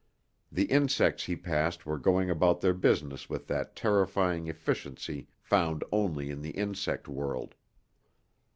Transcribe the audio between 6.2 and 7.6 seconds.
in the insect world.